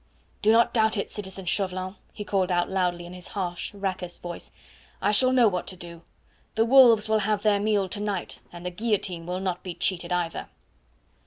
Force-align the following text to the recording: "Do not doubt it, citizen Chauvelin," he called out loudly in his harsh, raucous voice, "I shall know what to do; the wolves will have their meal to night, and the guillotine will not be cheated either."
"Do 0.41 0.51
not 0.51 0.73
doubt 0.73 0.97
it, 0.97 1.11
citizen 1.11 1.45
Chauvelin," 1.45 1.95
he 2.11 2.25
called 2.25 2.49
out 2.51 2.71
loudly 2.71 3.05
in 3.05 3.13
his 3.13 3.27
harsh, 3.37 3.71
raucous 3.75 4.17
voice, 4.17 4.51
"I 4.99 5.11
shall 5.11 5.31
know 5.31 5.47
what 5.47 5.67
to 5.67 5.75
do; 5.75 6.01
the 6.55 6.65
wolves 6.65 7.07
will 7.07 7.19
have 7.19 7.43
their 7.43 7.59
meal 7.59 7.87
to 7.89 7.99
night, 7.99 8.39
and 8.51 8.65
the 8.65 8.71
guillotine 8.71 9.27
will 9.27 9.39
not 9.39 9.61
be 9.61 9.75
cheated 9.75 10.11
either." 10.11 10.47